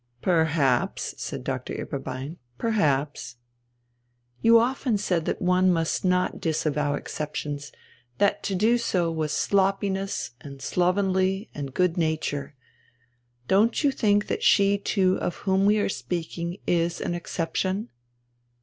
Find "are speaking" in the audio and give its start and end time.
15.77-16.57